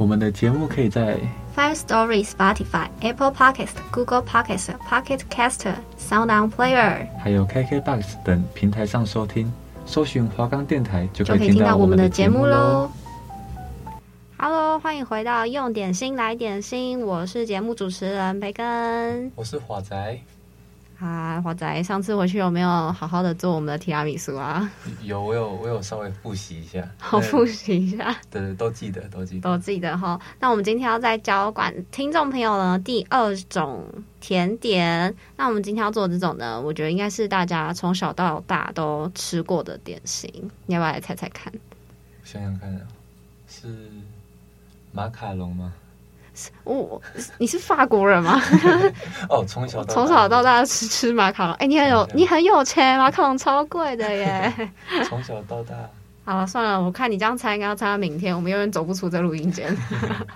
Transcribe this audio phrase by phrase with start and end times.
[0.00, 1.18] 我们的节目可以在
[1.54, 9.52] Five Story、Spotify、Apple Podcast、Google Podcast、Pocket Caster、Sound On Player，还有 KKBox 等平台上收听。
[9.84, 12.90] 搜寻华冈电台就可以听到我们的节目喽。
[14.38, 20.18] Hello，欢迎回到用点心来点心，我是节目主持人培根，我是华仔。
[21.00, 24.70] 啊，华仔，上次回去有没有好好的做我们的提拉米苏啊？
[25.02, 26.86] 有，我有，我有稍微复习一下。
[27.00, 28.14] 好，复习一下。
[28.30, 30.20] 对对，都记得，都记得，都记得哈。
[30.38, 33.86] 那我们今天要再教管听众朋友呢第二种
[34.20, 35.14] 甜点。
[35.36, 40.30] 那我们今天要做这种呢，我觉得应该是大家从小到大都吃过的点心。
[40.66, 41.50] 你要不要来猜猜看？
[42.24, 42.82] 想想看啊，
[43.48, 43.88] 是
[44.92, 45.72] 马卡龙吗？
[46.64, 47.00] 我，
[47.38, 48.40] 你是法国人吗？
[49.28, 51.54] 哦，从小从小到大吃吃马卡龙。
[51.54, 54.70] 哎、欸，你很有你很有钱，马卡龙超贵的耶。
[55.08, 55.74] 从小到大。
[56.24, 59.76] 好了，算了，我看你这样猜，应该要猜到明天，我们永远走不出这录音间。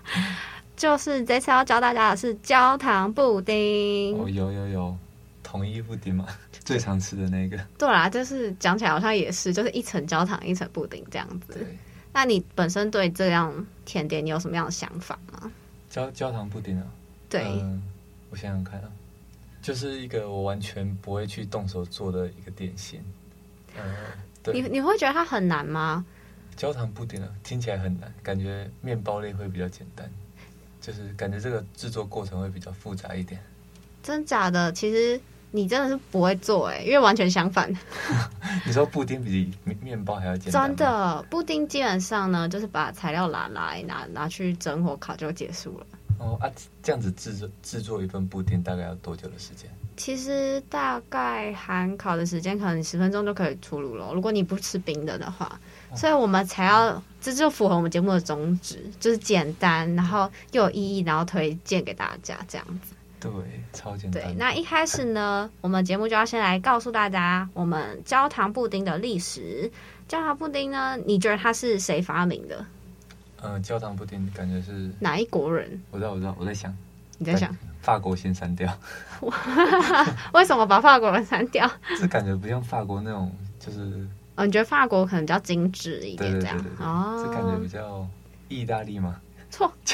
[0.76, 4.18] 就是这次要教大家的是焦糖布丁。
[4.18, 4.96] 哦，有有有，
[5.42, 6.26] 统一布丁嘛，
[6.64, 7.56] 最常吃的那个。
[7.78, 11.64] 对啦，就是讲起来好像也是，就是一层焦糖，一层布丁这样子。
[12.12, 13.52] 那你本身对这样
[13.84, 15.50] 甜点，你有什么样的想法吗？
[15.94, 16.86] 焦焦糖布丁啊，
[17.30, 17.82] 对、呃，
[18.28, 18.90] 我想想看啊，
[19.62, 23.00] 就是一个我完全不会去动手做的一个点心。
[23.76, 23.84] 呃，
[24.42, 26.04] 对，你你会觉得它很难吗？
[26.56, 30.10] 焦糖布丁啊，听起来很难，感觉面包类会比较简单，
[30.80, 33.40] 就是感觉这个制作过程会比较复杂一点。
[34.02, 34.72] 真假的？
[34.72, 35.20] 其实
[35.54, 37.72] 你真的是不会做哎、欸，因为完全相反。
[38.66, 40.66] 你说布丁比面包还要简单？
[40.66, 45.86] 真的，布丁基本上呢，就是把材料拿来拿拿去蒸或烤就结束了。
[46.18, 46.50] 哦啊，
[46.82, 49.70] 这样子制作制作一份布丁大概要多久的时间？
[49.96, 54.12] 其实大概含烤的时间可能十分钟就可以出炉了。
[54.12, 55.60] 如果你不吃冰的的话，
[55.90, 62.93] 哦、所以我们才要这就符合我们节目的宗旨，就是简单，然后又有意义，然后推荐给大家这样子。
[63.30, 64.22] 对，超简单。
[64.22, 69.70] 对，那一开始呢，我们节目就要先来告诉大家我们焦糖布丁的历史。
[70.06, 72.64] 焦糖布丁呢，你觉得它是谁发明的？
[73.40, 75.80] 呃，焦糖布丁感觉是哪一国人？
[75.90, 76.74] 我知道，我知道，我在想，
[77.18, 78.72] 你在想法国先删掉。
[80.32, 81.70] 为什么把法国人删掉？
[81.98, 84.06] 这感觉不像法国那种，就是
[84.36, 87.22] 哦，你觉得法国可能比较精致一点，这样哦？
[87.24, 88.06] 这感觉比较
[88.48, 89.20] 意大利吗？
[89.54, 89.72] 错，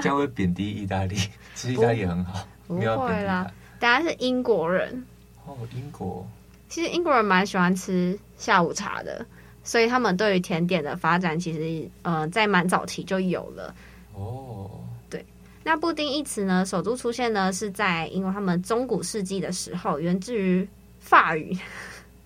[0.00, 1.16] 这样会贬低意大利。
[1.54, 3.50] 其实意大利也很好，不会啦。
[3.78, 5.04] 大家是英国人
[5.44, 6.26] 哦，英国。
[6.68, 9.26] 其实英国人蛮喜欢吃下午茶的，
[9.64, 13.74] 所以他们对于甜点的发展，其实呃在蛮早期就有了。
[14.14, 14.70] 哦，
[15.10, 15.24] 对。
[15.64, 20.66] 那布丁一词呢，首度出现呢是在因为他们中古世纪的时候，源自于
[21.00, 21.58] 法语。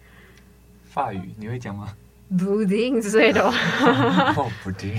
[0.89, 1.97] 法语你会讲吗？
[2.39, 4.93] 布丁之类的吧， 哦，布丁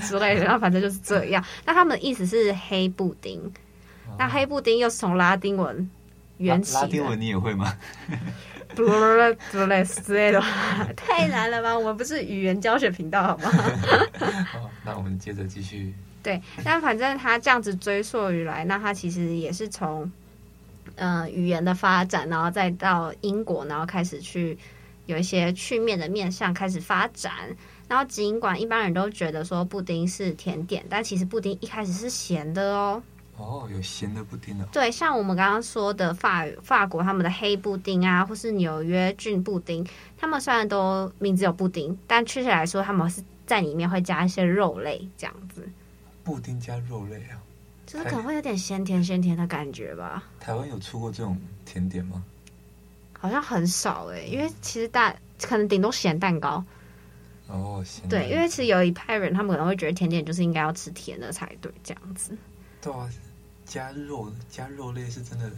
[0.00, 1.44] 之类的，然后反正就是这样。
[1.64, 3.40] 那他们的意思是黑布丁，
[4.06, 5.90] 哦、那黑布丁又是从拉丁文
[6.38, 6.74] 原起。
[6.74, 7.76] 拉丁文你也会吗？
[8.76, 10.40] 布勒布勒之类的，
[10.96, 11.76] 太难了吧？
[11.76, 13.50] 我们不是语言教学频道，好吗？
[14.52, 15.92] 好，那我们接着继续。
[16.22, 20.10] 对，但反正他这样子追溯于来，那他其实也是从
[20.94, 24.56] 嗯、呃、语言的发展，然后再到英国，然后开始去。
[25.06, 27.32] 有一些去面的面向开始发展，
[27.88, 33.02] 然后尽管一般人都觉得说布丁是甜点，但其实布丁一开始是咸的哦。
[33.36, 34.64] 哦，有咸的布丁的。
[34.72, 39.86] 对，像我们刚刚说的法法国他们的黑布丁啊，或是纽约郡布丁，
[40.16, 45.68] 他们虽然都名字有布丁，但确切来说，他们是在里面会加一些肉类这样子。
[46.24, 47.36] 布丁加肉类啊，
[47.86, 50.24] 就是可能会有点咸甜咸甜的感觉吧。
[50.40, 52.24] 台湾有出过这种甜点吗？
[53.26, 56.62] 好像很少哎、欸，因为其实大可能顶多咸蛋糕
[57.48, 62.36] 哦，咸对，因为其实有一派人他们可能会觉得甜点就是应该要吃甜的才对，这样子。
[62.80, 63.08] 对啊，
[63.64, 65.50] 加肉加肉类是真的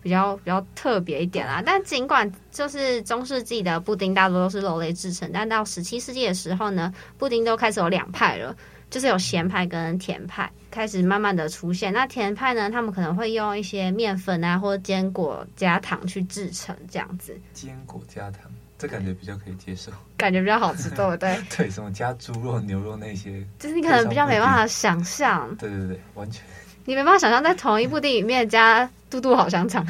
[0.00, 1.62] 比较比较特别一点啦。
[1.66, 8.56] 但尽管就是中世纪的布丁大多都是肉类制成，但到十七世纪的时候呢，布丁都开始有两派了。
[8.90, 11.92] 就是有咸派跟甜派开始慢慢的出现。
[11.92, 17.38] 那甜派呢，他们可能会用一些面粉啊，或者坚果加糖去制成这样子。
[17.52, 18.50] 坚果加糖。
[18.76, 21.38] 这感觉比较可以接受，感觉比较好吃，对不对？
[21.56, 25.48] 对，什么加猪肉、牛肉那些，就是你可能比较没办法想象。
[25.56, 26.42] 对对对，完全。
[26.84, 29.86] 你没办法想象在同一部电影里面加 嘟嘟好香肠。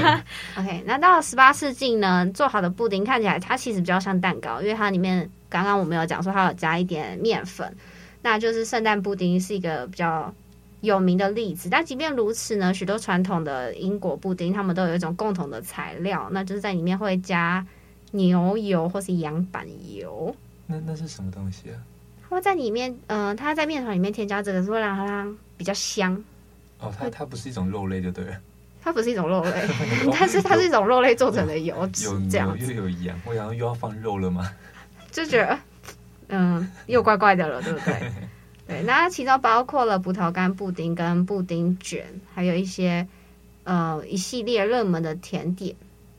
[0.58, 7.72] OK，那到了十八世纪呢，做好的布丁看起来它其实比较像蛋糕，因为它里面刚刚我们有讲说它有加一点面粉，
[8.22, 10.32] 那就是圣诞布丁是一个比较
[10.80, 11.68] 有名的例子。
[11.68, 17.66] 但即便如此呢，许多传统的英国布丁他们都有一种共同的材料，那就是在里面会加
[18.12, 20.34] 牛油或是羊板油。
[20.66, 21.76] 那那是什么东西啊？
[22.22, 25.26] 它会在里面，嗯、呃，它在面团里面添加这个，是会让它
[25.56, 26.14] 比较香。
[26.78, 28.36] 哦，它它不是一种肉类就对了，
[28.80, 29.68] 它不是一种肉类，
[30.12, 34.50] 但是它是一种肉类做成的油脂，有这样又有羊，我想又要放肉了吗？
[35.10, 35.58] 就觉得，
[36.32, 38.10] 嗯，又怪怪的了，对不对？
[38.66, 43.06] 对，那其中包括了葡萄干布丁跟布丁卷，还有一些
[43.64, 45.76] 呃一系列热门的甜点，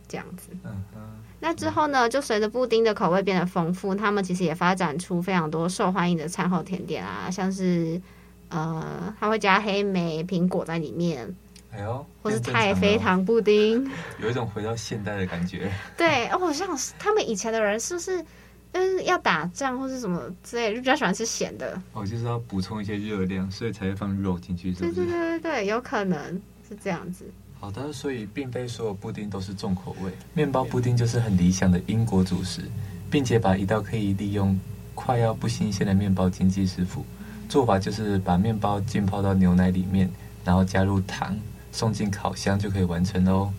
[0.07, 0.49] 这样子。
[0.63, 1.01] 嗯嗯。
[1.39, 8.01] 那之后呢，就随着布丁的口味变得丰富，他们其实也发展出非常多受欢迎的餐后甜点啊，像是。
[8.49, 11.27] 呃，它会加黑莓、苹果在里面，
[11.71, 13.89] 哎呦，或是太妃糖布丁，
[14.21, 15.71] 有一种回到现代的感觉。
[15.97, 16.69] 对，哦，像
[16.99, 18.23] 他们以前的人是不是，
[18.73, 21.81] 嗯，要打仗或是什么之类，就比较喜欢吃咸的。
[21.93, 24.93] 哦，就是要补充一些热量，所以才会放肉进去，是不是？
[24.93, 26.19] 对对对对对，有可能
[26.67, 27.25] 是这样子。
[27.59, 32.61] 好的，所以并非所有布丁都是重口味，面包布丁就是很理想的英国主食，
[33.09, 34.59] 并且把一道可以利用
[34.93, 37.05] 快要不新鲜的面包经济师傅。
[37.47, 40.09] 做法就是把面包浸泡到牛奶里面，
[40.43, 41.37] 然后加入糖，
[41.71, 43.53] 送进烤箱就可以完成哦。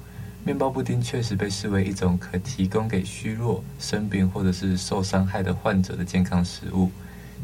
[0.47, 6.91] 面包布丁确实被视为一种可提供给虚弱、生病或者是受伤害的患者的健康食物。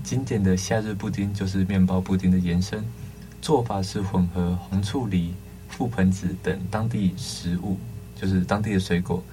[0.05, 2.85] 经典的夏日布丁就是面包布丁的延伸，
[3.41, 5.33] 做法是混合红醋梨、
[5.75, 7.79] 覆盆子等当地食物，
[8.15, 9.25] 就是当地的水果，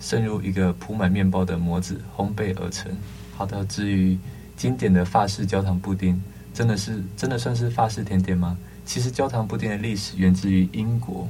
[0.00, 2.90] 渗入一个铺满面包的模子烘焙而成。
[3.36, 4.18] 好的，至于
[4.56, 6.20] 经典的法式焦糖布丁。
[6.54, 8.58] 真的是真的算是法式甜点吗？
[8.84, 11.26] 其实焦糖布丁的历史源自于英国，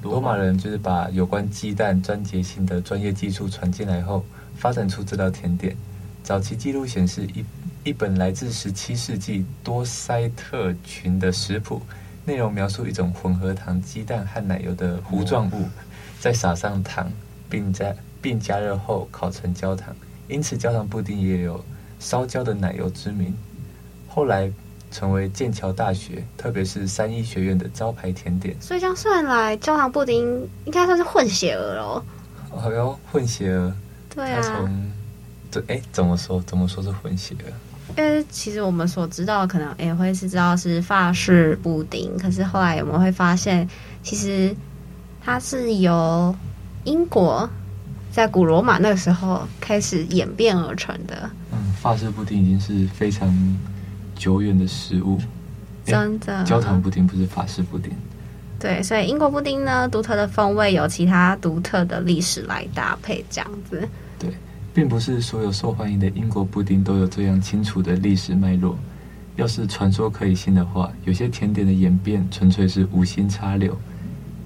[0.00, 4.24] 罗马人就是把有关鸡蛋专节性的专业技术传进来后，
[4.56, 5.76] 发展出这道甜点。
[6.22, 7.44] 早期记录显示一，
[7.84, 11.80] 一一本来自十七世纪多塞特群的食谱，
[12.24, 15.66] 内容描述一种混合糖、鸡蛋和奶油的糊状物，
[16.20, 17.10] 再撒上糖，
[17.48, 19.96] 并在并加热后烤成焦糖，
[20.28, 21.64] 因此焦糖布丁也有
[21.98, 23.34] 烧焦的奶油之名。
[24.06, 24.52] 后来
[24.90, 28.56] 成为剑桥大学，特别是三一学院的招牌甜点。
[28.60, 30.26] 所以这样算来，焦糖布丁
[30.64, 32.02] 应该算是混血儿喽。
[32.50, 33.72] 哦哟，混血儿。
[34.14, 34.40] 对啊。
[34.42, 34.90] 从
[35.50, 36.42] 这哎，怎么说？
[36.42, 37.52] 怎么说是混血儿？
[37.96, 43.68] 因为其实我们所知道的，可能也会是知道是法式布丁，可是后来我们会发现，
[44.02, 44.54] 其实
[45.22, 46.34] 它是由
[46.84, 47.48] 英国
[48.12, 51.30] 在古罗马那个时候开始演变而成的。
[51.52, 53.28] 嗯，法式布丁已经是非常。
[54.18, 55.18] 久远的食物，
[55.86, 56.44] 真的。
[56.44, 57.90] 焦糖布丁不是法式布丁，
[58.58, 63.88] 对，所以英国布丁呢，独特的风味有其他独特的历史来搭配，这样子。
[64.18, 64.30] 对，
[64.74, 68.76] 并不是所有受欢迎的英国布丁都有这样清楚的历史脉络。
[69.36, 73.78] 要是传说可以信的话，有些甜点的演变纯粹是无心插柳。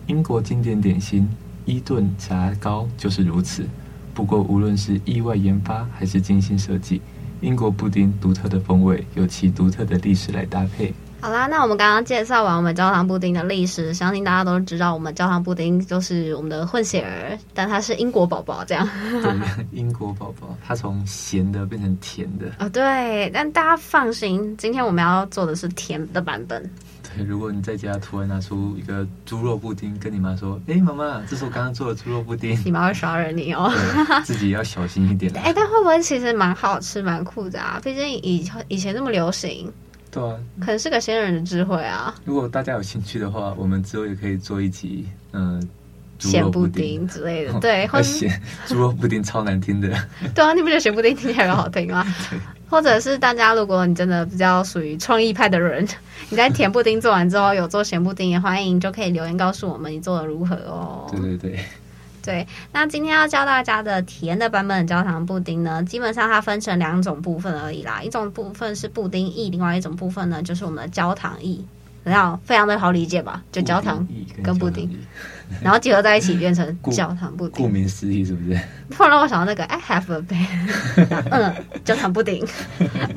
[0.07, 1.27] 英国经典点心
[1.65, 3.67] 伊顿炸糕就是如此。
[4.13, 7.01] 不过，无论是意外研发还是精心设计。
[7.43, 10.95] 英国布丁独特的风味，有其独特的历史来搭配。
[11.21, 18.89] 好啦，那我们刚刚介绍完我们焦糖布丁的历史，相信大家都知道，我们焦糖布丁就是我们的混血儿，但它是英国宝宝，这样。
[19.23, 19.33] 对，
[19.71, 22.47] 英国宝宝，它从咸的变成甜的。
[22.59, 26.71] 哦，对，但大家放心，今天我们要做的是甜的版本。
[27.27, 33.73] 如果你在家突然拿出一个猪肉布丁，跟你妈说：“哎，妈妈，这是我刚刚做的猪肉布丁。”你妈会杀人你哦，
[34.25, 35.33] 自己要小心一点。
[35.37, 37.81] 哎，但会不会其实蛮好吃、蛮酷的啊？
[37.83, 39.73] 毕竟以以前那么流行，
[40.11, 42.15] 对啊，可能是个先人的智慧啊。
[42.25, 47.53] 如果大家有兴趣的话，我们之后也可以做一集，嗯、呃，咸布丁之类的。
[47.61, 49.89] 对，或咸猪肉布丁超难听的。
[50.35, 52.05] 对啊，你不觉得咸布丁听起来很好听吗？
[52.31, 52.39] 对。
[52.73, 55.87] 或者是大家，如果你真的比较属于创意派的人，
[56.31, 61.07] 你在甜布丁做完之后有做咸布丁，也欢迎就可以留言告诉我们你做的如何哦。
[61.11, 61.61] 对对对，
[62.23, 62.47] 对。
[62.73, 68.01] 那今天要教大家的甜的版本的焦糖布丁呢，基本上它分成两种部分而已啦。
[68.03, 71.59] 一种部分是布丁液，另外一种部分呢就是我们的焦糖液。
[72.05, 73.43] 然后非常的好理解吧？
[73.53, 74.07] 就焦糖
[74.43, 74.91] 跟布丁，
[75.63, 77.65] 然后结合在一起 变成焦糖布丁。
[77.65, 78.59] 顾名思义，是不是？
[78.91, 81.55] 突然让我想到那个 I have a bag， 嗯，
[81.85, 82.47] 焦糖布丁。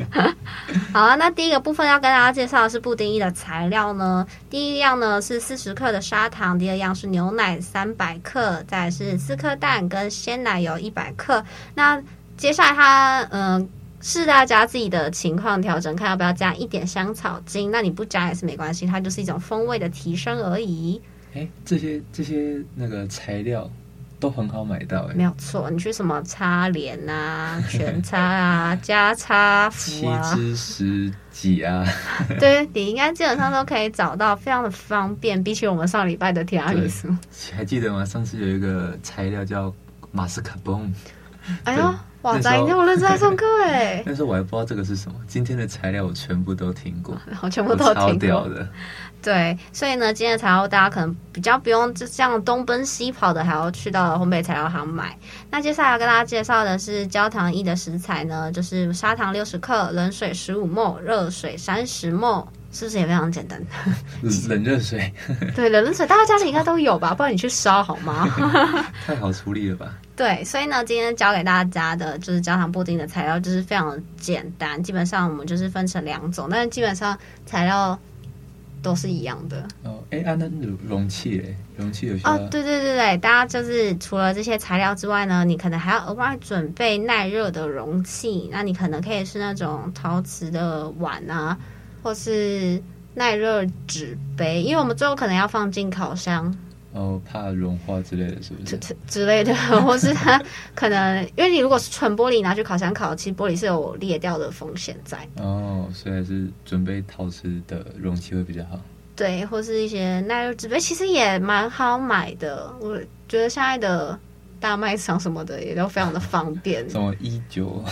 [0.93, 4.25] 好啊，那第一个部分要跟大家介绍的是布丁一的材料呢。
[4.49, 11.43] 第一样呢是四十克的砂糖，第二样是牛奶三百克，再是四颗蛋跟鲜奶油一百克。
[11.73, 12.01] 那
[12.37, 13.57] 接下来它嗯。
[13.57, 13.67] 呃
[14.07, 17.71] 是大家自己的情况调整，看要不要加一点香草精。
[17.71, 21.01] 那你不加也是没关系，它就是一种风味的提升而已。
[21.33, 23.67] 哎，这些这些那个材料
[24.19, 25.71] 都很好买到，哎，没有错。
[25.71, 31.83] 你去什么擦脸啊、 全擦啊、加擦福啊、七之十几啊，
[32.39, 35.43] 对，你应该基本上都可以找到，非常的方便。
[35.43, 37.07] 比起我们上礼拜的提拉米苏，
[37.55, 38.05] 还记得吗？
[38.05, 39.73] 上次有一个材料叫
[40.11, 40.93] 马斯卡彭。
[41.63, 41.91] 哎呦！
[42.25, 42.57] 哇塞！
[42.57, 44.01] 你这么认真在上课哎！
[44.03, 45.15] 那时候我还不知道这个是什么。
[45.27, 48.09] 今天的材料我全部都听过， 我全部都听过。
[48.09, 48.67] 超屌的。
[49.21, 55.15] 对，所以呢，今天的材料大家可能比较不用就这样东奔西跑的，还要去到烘焙材料行买。
[55.51, 62.47] 那接下来要跟大家介绍的是焦糖液的食材呢，就是砂糖六十克，冷水十五 ml，热水三十 ml。
[62.75, 63.57] 是不是也非常简单？
[64.49, 65.13] 冷热水，
[65.55, 67.13] 对，冷热水，大家家里应该都有吧？
[67.13, 68.27] 不然你去烧好吗？
[69.07, 69.93] 太好处理了吧？
[70.13, 74.81] 对，所以呢，今天教给大家的就是焦糖布丁的材料，就是非常的简单。
[74.83, 77.97] 基本上我们就是分成两种，但是基本上材料
[78.81, 79.65] 都是一样的。
[79.83, 80.49] 哦，哎，啊，那
[80.85, 88.49] 容器哎，容器有些哦，对对对对，大家就是除了这些材料之外呢，你可能还要额外准备耐热的容器。
[88.51, 91.57] 那你可能可以是那种陶瓷的碗啊。
[92.05, 92.79] 或是
[93.15, 96.55] 耐热纸杯，因为我们最后可能要放进烤箱，
[96.93, 98.77] 哦，怕融化之类的是不是？
[98.77, 100.39] 之之类的，或是它
[100.75, 105.17] 可能，因为你如果是纯玻璃拿去烤箱烤，其实玻璃是有裂掉的风险在。
[105.37, 108.79] 哦，所以还是准备陶瓷的容器会比较好。
[109.15, 112.71] 对，或是一些耐热纸杯，其实也蛮好买的。
[112.79, 112.95] 我
[113.27, 114.19] 觉得现在的
[114.59, 117.83] 大卖场什么的也都非常的方便，什么一九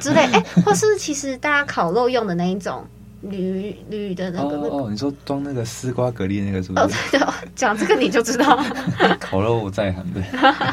[0.00, 2.84] 之类，哎，或是其实大家烤肉用的那一种。
[3.30, 6.84] 铝铝的那个、那个、哦，哦，你说装那个丝瓜蛤蜊那个是不是？
[6.84, 8.62] 哦，对，讲这个你就知道。
[9.20, 10.22] 烤肉我在行的。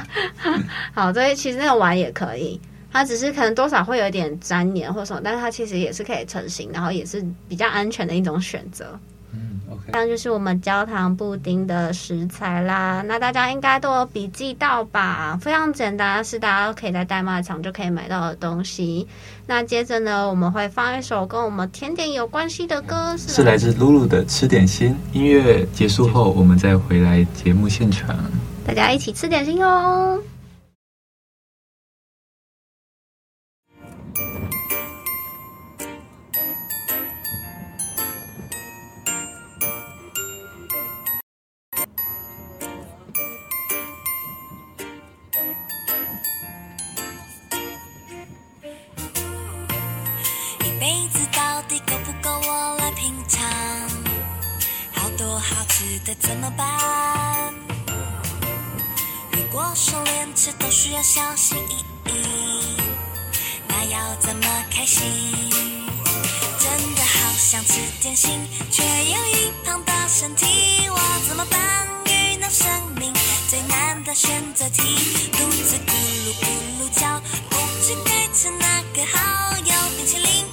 [0.93, 2.59] 好，所以其实那个碗也可以，
[2.91, 8.97] 它只是可能多少会有一点粘黏或什么，但是它其实也是可以成型，然后也是比较安全的一种选择。
[9.91, 13.03] 这样就是我们焦糖布丁的食材啦。
[13.05, 15.37] 那大家应该都有笔记到吧？
[15.41, 19.07] 非常简单，是大家都可以在代卖场就可以买到的东西。
[19.45, 24.91] 那接着呢，我们会放一首跟我们甜点有关系的歌，是，是来自露露的《吃点心》。
[25.11, 28.15] 音乐结束后，我们再回来节目现场，
[28.65, 30.17] 大家一起吃点心哦。
[50.83, 53.41] 杯子到底够不够我来品尝？
[54.91, 57.53] 好多好吃的怎么办？
[59.31, 62.75] 如果说连吃都需要小心翼翼，
[63.65, 65.05] 那要怎么开心？
[66.59, 71.87] 真的好想吃点心，却有一胖的身体，我怎么办？
[72.07, 72.67] 遇到生
[72.99, 73.13] 命
[73.49, 74.81] 最难的选择题，
[75.31, 75.93] 肚子咕
[76.25, 76.45] 噜咕
[76.81, 80.43] 噜叫，不知该吃哪个好，有冰淇淋。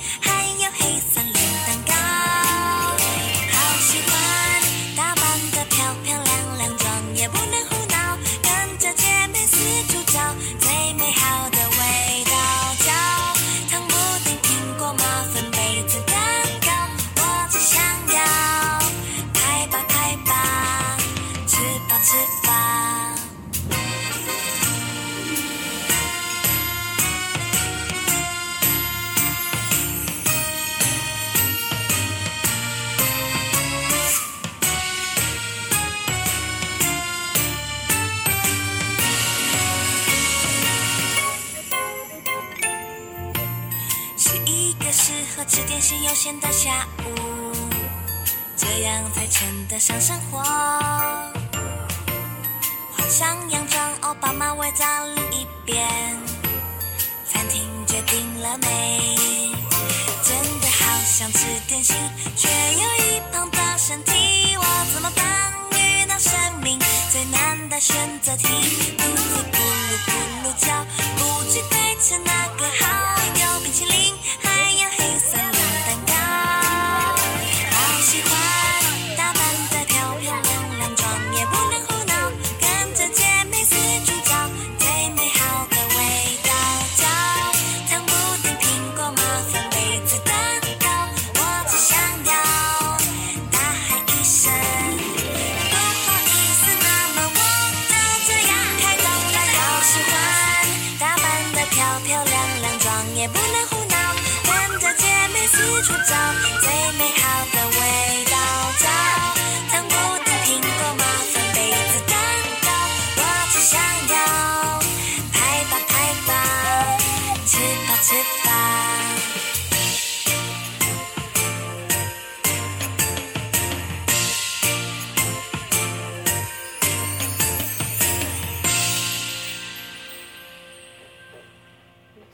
[22.02, 23.14] 吃饭
[44.16, 47.52] 是一个适合吃点心悠闲的下午
[48.57, 51.20] 这样才称得上生活。
[53.21, 55.87] 换上洋装，奥巴马围在另一边。
[57.31, 59.15] 餐厅决定了没？
[60.23, 61.95] 真的好想吃点心，
[62.35, 65.53] 却有一胖的身体，我怎么办？
[65.73, 66.79] 遇到生命
[67.12, 68.47] 最难的选择题，
[68.97, 70.12] 咕噜咕噜咕
[70.43, 70.83] 噜叫，
[71.19, 74.70] 不知该吃哪个好，有冰淇淋还。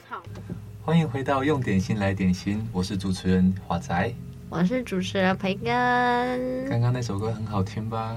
[0.08, 0.22] 好，
[0.82, 4.14] 欢迎回到用点心来点心，我是主持人华仔。
[4.48, 5.74] 我是主持人培根，
[6.70, 8.16] 刚刚那首歌很好听吧？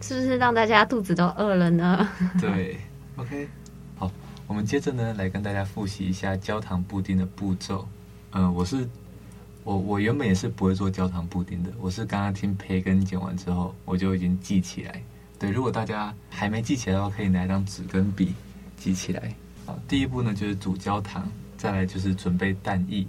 [0.00, 2.08] 是不是让大家肚子都饿了呢？
[2.40, 2.78] 对
[3.16, 3.46] ，OK，
[3.98, 4.10] 好，
[4.46, 7.86] 我们接着呢来跟大家复习一下焦糖布丁的步骤。
[8.30, 8.88] 嗯、呃，我是
[9.62, 15.02] 我我原本也是不会做焦糖布丁的，我是刚刚听培根讲完之后，我就已经记起来。
[15.38, 18.34] 对，如果大家还没记起来的话，可以拿一张纸跟笔
[18.78, 19.34] 记起来。
[19.66, 23.04] 好，第一步呢就是煮焦糖，再来就是准备蛋液，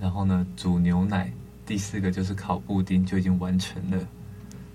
[0.00, 1.32] 然后呢煮牛奶，
[1.66, 3.98] 第四个就是烤布丁就已经完成了。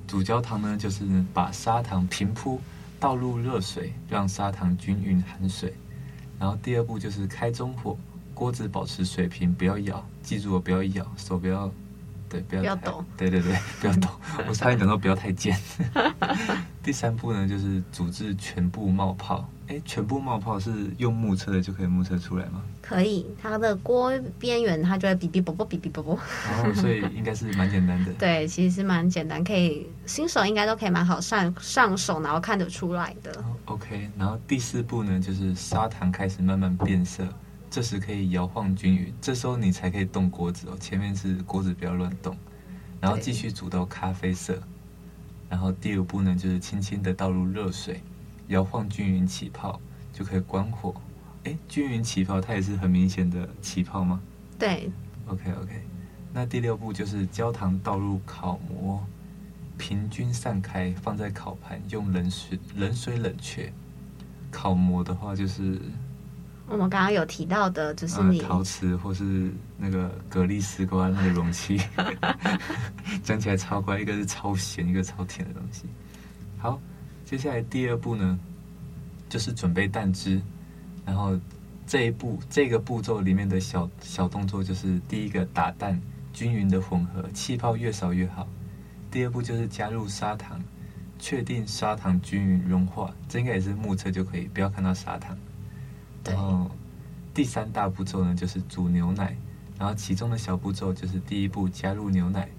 [0.06, 2.60] 煮焦糖呢，就是把砂糖平铺，
[3.00, 5.74] 倒入热水，让砂糖均匀含水。
[6.38, 7.98] 然后第二步就是开中火，
[8.34, 11.72] 锅子保持水平，不要咬，记住我不要咬，手不要，
[12.28, 14.10] 对，不要不要抖，对对对，不要抖。
[14.48, 15.56] 我差点讲到不要太尖。
[16.82, 19.48] 第三步呢，就是煮至全部冒泡。
[19.68, 22.64] 哎，全部冒泡是用目测的就可以目测出来吗？
[22.82, 26.16] 可以，它的锅边缘它就会哔哔啵啵哔哔啵啵。
[26.16, 28.12] 哦，所以应该是蛮简单的。
[28.18, 33.32] 对，其实是蛮简单，可以新手应该都可以蛮好上上手，然后看得出来的。
[33.42, 37.28] 哦，OK，然后第四步呢，就是砂糖开始慢慢变色，
[37.70, 40.78] 这时可以摇晃均匀，这时候你才可以动锅子哦。
[40.80, 42.36] 前面是锅子不要乱动，
[43.00, 44.60] 然后继续煮到咖啡色。
[45.50, 48.02] 然后第五步呢，就是轻轻的倒入热水。
[48.48, 49.80] 摇晃均匀起泡
[50.12, 50.94] 就可以关火。
[51.44, 54.22] 哎，均匀起泡，它也是很明显的起泡吗？
[54.58, 54.90] 对。
[55.28, 55.84] OK OK，
[56.34, 59.06] 那第六步就是焦糖倒入烤模，
[59.78, 63.72] 平均散开，放在烤盘，用冷水冷水冷却。
[64.50, 65.80] 烤模的话就是
[66.70, 71.82] 我们刚刚有提到的，就是你、呃、陶瓷或是那个蛤蜊丝瓜那个容器，
[73.24, 75.84] 讲起来超乖，一个是超咸，一个超甜的东西。
[76.58, 76.80] 好。
[77.26, 78.40] 接下来第二步呢，
[79.30, 80.42] 就是准备蛋汁，
[81.06, 81.40] 然后
[81.86, 86.02] 这一步这个步骤里面的小小动作就是第一个打蛋，
[86.34, 88.48] 均匀的混合，气泡越少越好。
[89.12, 90.60] 第二步就是加入砂糖，
[91.20, 95.38] 确定砂糖均匀融化，这应该也是目测就可以，不要看到砂糖。
[96.26, 96.70] 然后
[97.34, 99.36] 第三大步骤呢，就是煮牛奶，
[99.78, 102.50] 然后其中的小步骤就是第一步加入牛奶，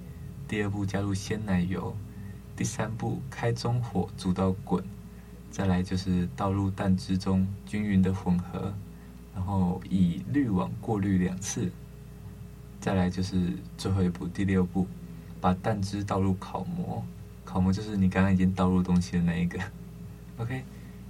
[0.48, 1.96] 第二步加入鲜奶油。
[2.56, 4.84] 第三步，开中火煮到滚，
[5.50, 8.74] 再来就是倒入蛋汁中，均匀的混合，
[9.34, 11.72] 然后以滤网过滤两次，
[12.78, 14.86] 再来就是最后一步，第六步，
[15.40, 17.02] 把蛋汁倒入烤模，
[17.46, 19.58] 烤模就是你刚刚已经倒入东西的那一个
[20.36, 20.62] ，OK。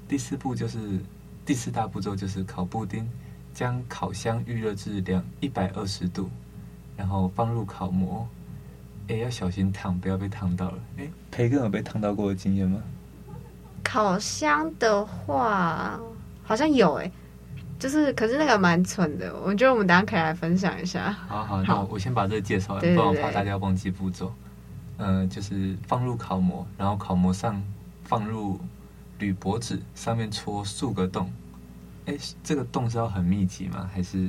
[0.07, 1.01] 第四步就是
[1.51, 3.05] 第四大步骤就是烤布丁，
[3.53, 6.31] 将烤箱预热至两一百二十度，
[6.97, 8.25] 然后放入烤模。
[9.09, 10.79] 哎，要小心烫，不要被烫到了。
[10.97, 12.81] 哎，培根有被烫到过的经验吗？
[13.83, 15.99] 烤箱的话，
[16.45, 17.11] 好像有哎，
[17.81, 21.11] 就是可是那个蛮蠢的，我觉得我们等下可以来分享一下。
[21.27, 24.33] 好好，那我先把这个介绍完，不然我怕大家忘记步骤。
[24.99, 27.61] 嗯、呃，就是放入烤模，然后烤模上
[28.05, 28.61] 放入
[29.19, 31.29] 铝箔纸，上面戳数个洞。
[32.11, 33.89] 哎，这个洞是要很密集吗？
[33.93, 34.29] 还是？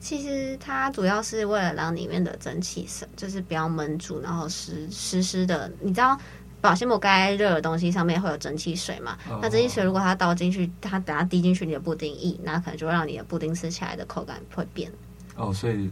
[0.00, 5.70] 其实它主要是为了让里面的蒸汽是，就是不要闷住，然后湿湿湿的。
[5.80, 6.18] 你知道
[6.60, 9.16] 保鲜膜盖在热的东西上面会有蒸汽水嘛？
[9.30, 14.92] 哦、那蒸汽水如果它倒进去，它等下滴进去你的布丁液，那可能就会让你的布丁吃起来的口感会变。
[15.36, 15.90] 哦，所以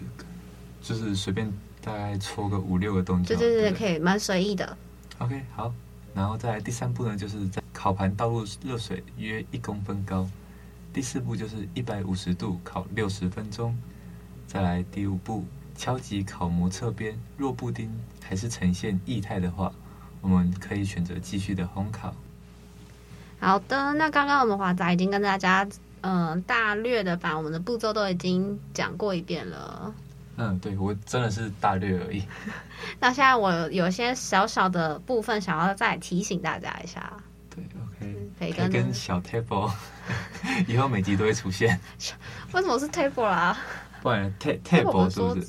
[0.82, 4.76] 就是随便大概戳个五六个洞就，对对对，对可以蛮随意的。
[5.18, 5.72] OK，好，
[6.14, 10.28] 然后再来第三步呢，就是在烤盘倒入热水约一公分高。
[10.92, 13.76] 第四步就是一百五十度烤六十分钟。
[14.46, 17.18] 再来第五步，敲击烤模侧边。
[17.38, 17.90] 若布丁
[18.22, 19.72] 还是呈现液态的话，
[20.20, 22.14] 我们可以选择继续的烘烤。
[23.40, 25.66] 好的，那刚刚我们华仔已经跟大家
[26.02, 29.94] 嗯、呃、大略的把我们的步骤都已经讲过一遍了。
[30.36, 32.22] 嗯，对，我真的是大略而已。
[33.00, 37.12] 那现在我有些小小的部分想要再提醒大家一下。
[37.50, 39.70] 对，OK，培根跟小 table
[40.66, 41.78] 以后每集都会出现。
[42.52, 43.56] 为什么是 table 啦？
[44.02, 45.46] 不然，table 是不是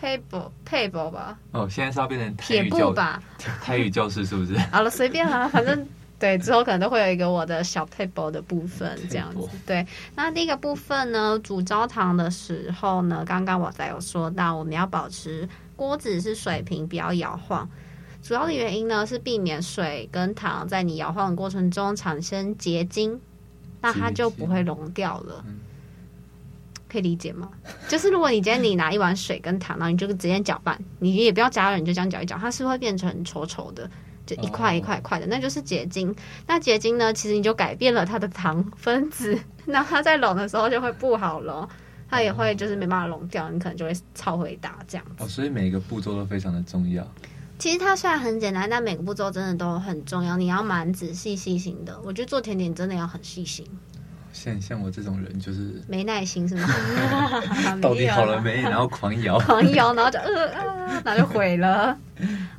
[0.00, 1.38] ？table table 吧。
[1.52, 3.22] 哦，现在是要变成台语教吧？
[3.62, 4.58] 台语教室是不是？
[4.70, 5.86] 好了，随便啦， 反正
[6.18, 9.48] 对，之后可能都会有一个我的小 table 的部分这样子。
[9.66, 17.68] 对，那第一个部分呢，煮焦糖的时候呢，刚刚我才有说到，我们要保持锅子是水平，不要摇晃。
[18.22, 23.20] 主要的原因呢，是避免水跟糖在你摇晃的过程中产生结晶，
[23.82, 25.44] 那它就不会溶掉了。
[26.88, 27.50] 可以理解吗？
[27.88, 33.90] 就是如果你今天你拿一碗水跟糖，然后你就直接搅拌，你也不要加热，你就这样搅一搅，它是会变成稠稠的，
[34.26, 36.14] 就一块一块一块的，那就是结晶。
[36.46, 41.66] 那结晶呢，其实你就改变了它的糖分子， 那它在溶的时候就会不好溶，
[42.10, 45.24] 它也会就是没办法溶掉，你可能就会超回答这样子。
[45.24, 47.02] 哦，所以每一个步骤都非常的重要。
[47.62, 51.96] 其实它虽然很简单，但每个步骤真的都很重要，你要蛮仔细细心的。
[52.02, 53.64] 我觉得做甜点真的要很细心。
[54.32, 56.68] 像像我这种人就是没耐心是吗？
[57.80, 58.60] 到底好了没？
[58.62, 61.96] 然后狂摇，狂摇，然后就呃呃， 然后就毁了。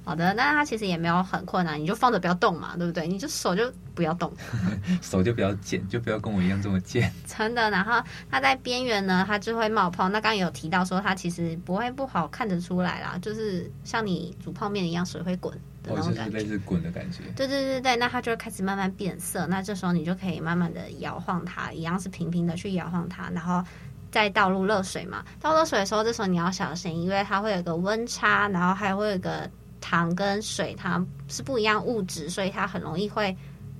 [0.03, 3.07] 好的，那它其实也没有很困难，你就放着不要动嘛，对不对？
[3.07, 4.31] 你就手就不要动，
[5.01, 7.11] 手就不要贱，就不要跟我一样这么贱。
[7.25, 10.09] 真的，然后它在边缘呢，它就会冒泡。
[10.09, 15.57] 那刚刚有提到说，它其实不会不好看得出来啦，就是像你煮泡面一样，水会滚。
[15.89, 17.23] 哦，就是类似滚的感觉。
[17.35, 19.45] 对对对对，那它就会开始慢慢变色。
[19.47, 23.63] 那这时候你就可以慢慢的摇晃它，一样是平平的去摇晃它，然后
[24.11, 25.23] 再倒入热水嘛。
[25.41, 29.49] 倒热水的时候，这时候你要小心，因为它会有个温差，然后还会有个
[29.81, 33.35] 糖跟水，它是不一样物质，所以它很容易会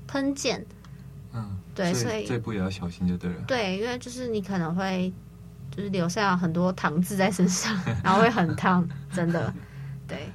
[0.05, 0.63] 喷溅。
[1.33, 3.37] 嗯，对，所以这步也要小心就对了。
[3.47, 5.11] 对，因为就是你可能会
[5.71, 9.53] 就是留下很多糖渍在身上， 然后会很烫，真的，
[10.07, 10.29] 对。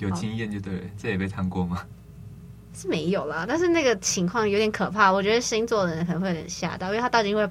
[0.00, 1.84] 有经验就对了，这也被烫过吗？
[2.72, 7.48] 是没有啦，但是那个情况有点可怕，我觉得星座的人可能会有点吓到，因为他倒进会，哦，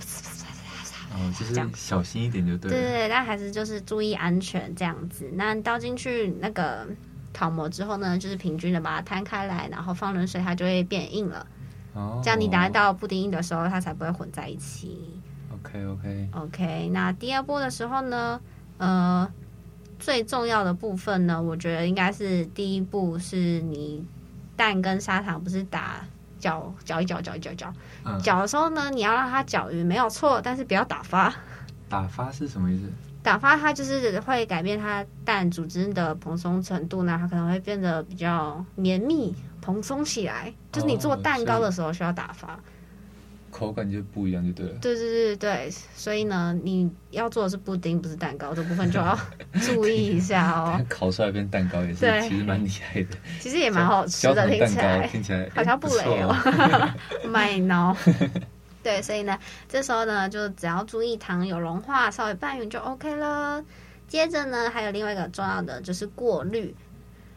[1.38, 2.77] 就是小心一点就对了。
[2.77, 5.29] 对对对，但还是就是注意安全这样子。
[5.33, 6.88] 那倒进去那个
[7.33, 11.45] 烤模之后呢，就是平均的把它摊开来，然后放冷水，它就会变硬了。
[11.93, 15.19] 哦，这样你等下到布丁硬的时候，它才不会混在一起。
[15.53, 18.39] OK OK OK，那第二步的时候呢，
[18.77, 19.29] 呃。
[19.99, 24.03] 最重要的部分呢，我觉得应该是第一步，是你
[24.55, 26.05] 蛋跟砂糖不是打
[26.39, 27.73] 搅搅一搅搅一搅搅，
[28.23, 31.35] 搅的时候呢，你要让它搅匀，没有错，但是不要打发。
[31.89, 32.89] 打发是什么意思？
[33.21, 40.53] 打发它就是会改变它蛋组织的蓬松程度呢，它可能会变得比较绵密、蓬松起来。
[40.71, 42.57] 就是你做蛋糕的时候需要打发。
[43.51, 44.77] 口感就不一样，就对了。
[44.81, 49.17] 对对对对，所以呢，你要做的是布丁，不是蛋糕，这部分就要
[49.62, 50.85] 注意一下哦。
[50.89, 53.17] 烤出来变蛋糕也是，其实蛮厉害的。
[53.39, 56.35] 其实也蛮好吃的，听起来听起来好像不雷哦。
[57.27, 57.95] 卖孬。
[58.81, 63.63] 对，所以呢，这时候呢，就只要注意糖有融化，稍微拌匀就 OK 了。
[64.07, 66.73] 接着呢，还有另外一个重要的就是过滤。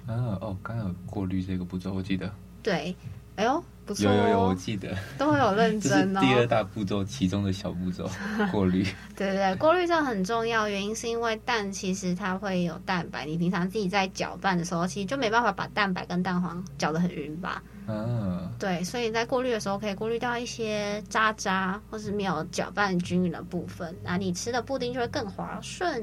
[0.07, 2.33] 啊哦，刚有过滤这个步骤，我记得。
[2.63, 2.95] 对，
[3.37, 3.63] 哎呦。
[3.85, 6.21] 不错哦、有有有，我记得都会有认真哦。
[6.21, 8.09] 第二大步骤其中的小步骤，
[8.53, 8.85] 过滤。
[9.17, 17.61] 对对对，过滤这很重要，原因是因为蛋其实它会有蛋白，你平常自己在搅拌的时候，其实就没办法把蛋白跟蛋黄搅得很匀吧。
[17.89, 18.53] 嗯、啊。
[18.57, 26.01] 对，所以在过滤的时候可以过滤掉一些渣渣或是没有搅拌均匀的部分，那你吃的布丁就会更滑顺。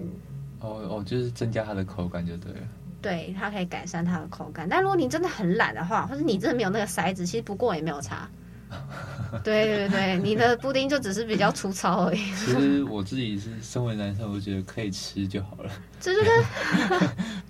[0.59, 2.59] 哦哦，就是增加它的口感就对了。
[3.01, 4.67] 对，它可以改善它的口感。
[4.69, 8.29] 但如果你真的很懒的话，或者你真的没有那个筛子，其实不过也没有差。
[9.43, 12.17] 对对对，你的布丁就只是比较粗糙而已。
[12.35, 15.71] 其实我自己是身为男生，我觉得可以吃就好了。
[15.99, 16.29] 这就是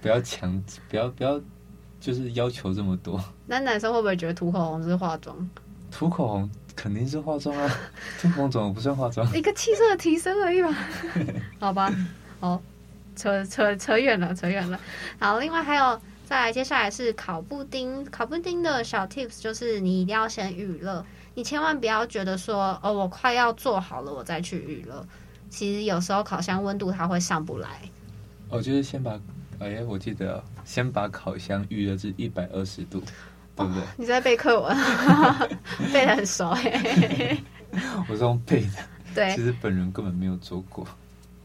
[0.01, 1.41] 不要强，不要不要，
[1.99, 3.21] 就是要求这么多。
[3.45, 5.49] 那男生会不会觉得涂口红是化妆？
[5.91, 7.69] 涂口红肯定是化妆啊，
[8.21, 9.27] 涂口红怎么不算化妆？
[9.35, 10.73] 一个气色的提升而已嘛。
[11.59, 11.93] 好吧，
[12.39, 12.62] 好。
[13.19, 14.79] 扯扯扯远了，扯远了。
[15.19, 18.05] 好，另外还有再来，接下来是烤布丁。
[18.05, 21.05] 烤布丁的小 tips 就是你一定要先预热，
[21.36, 25.05] 你千万不要觉得说哦，我快要做好了，我再去预热。
[25.49, 27.82] 其实有时候烤箱温度它会上不来。
[28.49, 29.19] 哦，就是先把
[29.60, 33.01] 哎，我记得先把烤箱预热至一百二十度，
[33.55, 33.82] 对不对？
[33.82, 34.77] 哦，你在背课文，
[35.91, 37.38] 背的很熟哎。
[38.10, 40.88] 我是用背的，对，其实本人根本没有做过。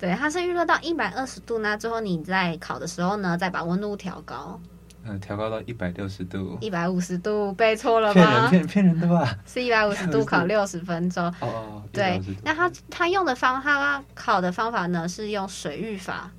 [0.04, 4.60] 对，它是预热到一百二十度，那最后你在烤的时候呢，再把温度调高。
[5.02, 6.58] 嗯，调高到一百六十度。
[6.60, 8.22] 一百五十度，背错了吗？
[8.22, 9.34] 骗人骗骗人的吧？
[9.46, 11.24] 是一百五十度烤六十分钟。
[11.40, 11.82] 哦哦。
[11.90, 16.30] 对，那它它用的方它烤的方法呢，是用水浴法。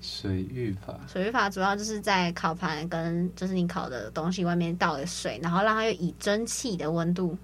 [0.00, 0.94] 水浴法。
[1.08, 7.36] 水浴法主要就是在烤盘跟就是你烤的东西外面倒的水，然后让它用以蒸汽的温度，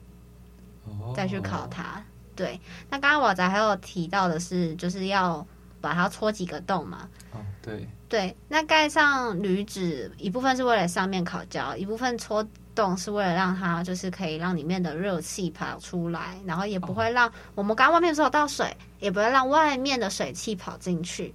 [1.17, 1.83] 再去烤它。
[1.83, 2.03] 哦、
[2.37, 2.61] 对，
[2.91, 5.45] 那刚刚我仔还有提到的是，就是要。
[5.85, 7.09] 把它戳几个洞嘛？
[7.33, 12.43] 哦，对，对，那盖上铝纸，一部分是为了上面烤焦，一部分戳
[12.75, 21.35] 洞是为了让它就是可以让里面的热气跑出来，然后也不会让我们刚刚外面说有倒水，也不会让外面的水汽跑进去。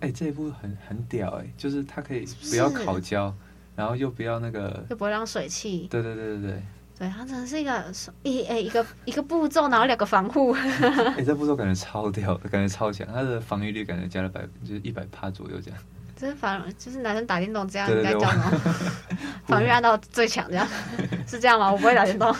[0.00, 3.34] 哎、欸，这一步很很屌哎、欸，就是它可以不要烤焦，
[3.74, 5.88] 然后又不要那个，又不会让水汽。
[5.90, 6.62] 对对对对对。
[6.98, 7.84] 对，它真的是一个
[8.22, 10.52] 一哎一个一个步骤，然后两个防护。
[10.52, 15.78] 哎、欸，这步骤感觉超屌，感觉超强，它的防御率感觉加了百就是一百趴左右这样。
[16.16, 18.50] 就是防，就是男生打电动这样应该叫吗？
[19.46, 20.66] 防御按到最强这样，
[21.28, 21.70] 是这样吗？
[21.70, 22.34] 我不会打电动。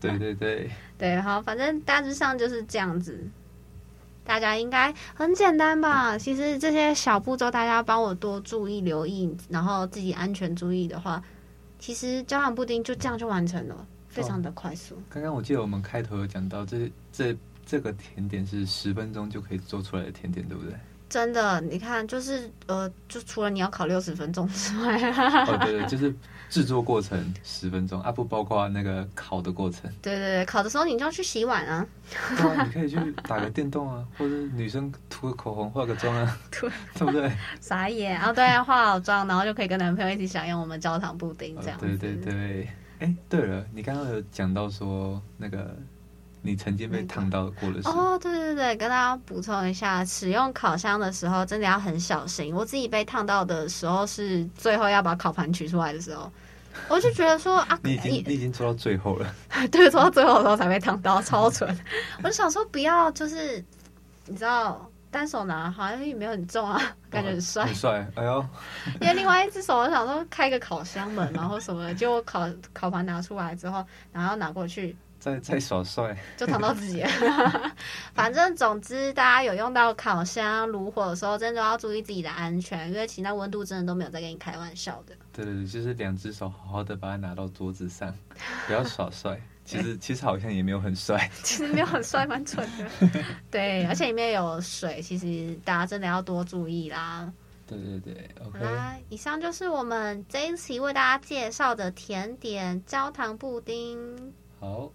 [0.00, 0.70] 对对对。
[0.96, 3.22] 对，好，反正大致上就是这样子。
[4.24, 6.16] 大家应该很简单吧？
[6.16, 11.22] 其实这些小步骤，大家帮我多注意留意，然后自己安全注意的话。
[11.78, 15.00] 其实焦糖布丁就这样就完成了，非常的快速。
[15.08, 16.78] 刚刚我记得我们开头有讲到这，
[17.12, 20.74] 这这这个甜点是十分钟就可以做出来的甜点，对不对？
[21.08, 24.96] 真的，你看，就是呃，就除了你要烤六十分钟之外，
[25.44, 26.14] 哦，对对，就是
[26.48, 29.90] 制作过程十分钟啊，不包括那个烤的过程。
[30.00, 31.84] 对对对，烤的时候你就要去洗碗啊。
[32.38, 36.70] 对啊，你可以去打个电动啊， 或者女生涂个口红、化个妆啊， 对
[37.04, 37.32] 不对？
[37.60, 38.32] 傻眼啊！
[38.32, 41.80] 对啊，化好妆，然后就可以跟男朋友一起享用我们焦糖布丁这样，哦。
[41.80, 42.68] 对对对，
[43.00, 45.76] 哎，对了，你刚刚有讲到说那个。
[46.42, 52.54] 你曾经被烫到过的事哦，对对对，跟大家补充一下，使用烤箱的时候真的要很小心。
[52.54, 56.32] 我自己被烫到的时候是最后要把烤盘取出来的时候，
[56.88, 59.34] 我就觉得说啊， 你已经你，你已经做到最后了，
[59.70, 61.68] 对，做到最后的时候才被烫到，超蠢。
[62.22, 63.62] 我就想说不要，就是
[64.24, 68.06] 你知道，单手拿好像也没有很重啊， 感觉很帅，很帅。
[68.14, 68.46] 哎呦，
[69.00, 74.96] 因为另外一只手我想说开个烤箱门，然后什么的，结果烤烤盘拿出来之后，然后拿过去。
[75.18, 77.04] 在在耍帅，就烫到自己。
[78.14, 85.14] 反正总之，大家有用到烤箱、炉火的时候，真的要注意自己的安全，因为其他温度真的都没有在跟你开玩笑的。
[85.30, 88.14] 对对对，就是两只手好好的把它拿到桌子上，
[88.66, 89.38] 不要耍帅。
[89.70, 93.24] 其实 其实好像也没有很帅， 其实没有很帅，蛮蠢的。
[93.50, 97.32] 对，而且里面有水，其实大家真的要多注意啦。
[97.66, 98.58] 对对对，OK。
[98.58, 104.32] 好啦，以上就是我们这一期为大家介绍的甜点——焦糖布丁。
[104.58, 104.90] 好。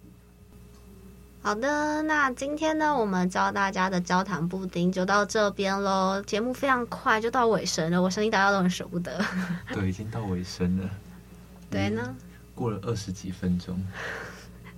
[1.42, 6.20] 好的，那今天呢，我们教大家的焦糖布丁就到这边喽。
[6.22, 9.24] 节目非常快就到尾声了，我相信大家都很舍不得。
[9.72, 10.90] 对，已经到尾声了。
[11.70, 12.14] 对呢，
[12.52, 13.80] 过了二十几分钟。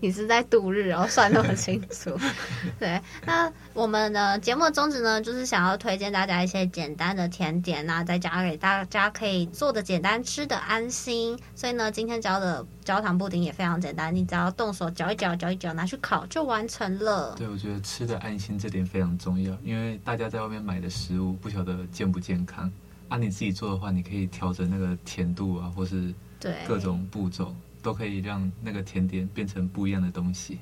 [0.00, 2.16] 你是在度日，然后算那么清楚。
[2.78, 11.38] 对，那我们的节目的宗旨呢，就是想要推荐大家一些简单的甜点呐、啊，在家给大家可以做的简单，吃的安心。
[11.54, 17.34] 所以呢，今天教的焦糖布丁也非常简单，你只要动手搅一搅，搅一搅，拿去烤就完成了。
[17.37, 22.70] 对，我觉得吃的安心这点非常重要，因为大家在外面买的食物不晓得健不健康。
[23.08, 27.54] 按、啊、你自己做的话，你可以调整那个甜度啊，或是对各种步骤。
[27.88, 30.59] 都可以让那个甜点变成不一样的东西。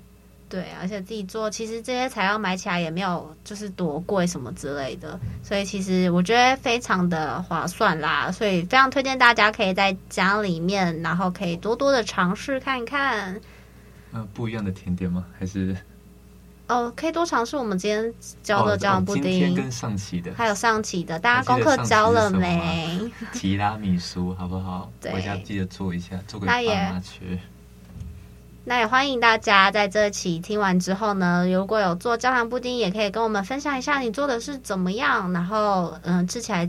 [0.48, 8.30] 对，而且自己做，其实这些材料买起来也没有就是多贵什么之类的，所以其实我觉得非常的划算啦。
[8.30, 13.34] 所以非常推荐大家可以在家里面，然后可以多多的尝试看一看。
[14.12, 15.26] 嗯、呃，不一样的甜点吗？
[15.36, 15.76] 还是？
[16.68, 23.00] 哦，可以多尝试我们今天教的焦糖布丁，哦哦、今天跟上期的，还有上期的，大家功课交了没？
[23.32, 24.90] 提拉米苏好不好？
[25.00, 26.54] 对，回家记得做一下，做给爸
[26.92, 27.38] 妈吃。
[28.64, 36.68] 那也欢迎大家在这期听完之后呢，如果有做焦糖布丁，也可以跟我们分享一下你做的是怎么样，然后嗯，吃起来，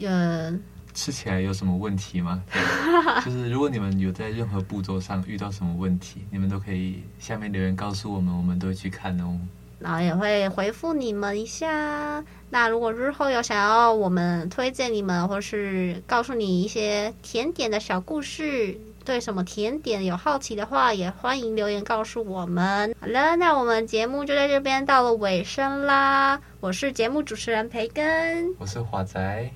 [0.00, 0.52] 呃。
[0.98, 2.42] 吃起来有什么问题吗？
[3.24, 9.38] 就是如果你们有在任何步骤上遇到什么问题，你们都可以下面留言告诉我们，我们都会去看哦。
[9.78, 12.24] 然后也会回复你们一下。
[12.50, 22.92] 那如果日后有想要我们推荐你们，或是告诉你一些甜点的小故事，对什么甜点有好奇的话，也欢迎留言告诉我们。
[23.00, 26.40] 好了，那我们节目就在这边到了尾声啦。
[26.58, 29.48] 我是节目主持人培根，我是华仔。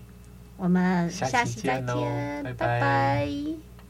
[0.63, 2.55] 我们下期再见，拜拜。
[2.55, 3.72] 拜拜。